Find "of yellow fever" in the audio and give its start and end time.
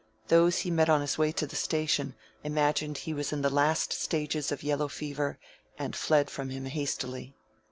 4.51-5.37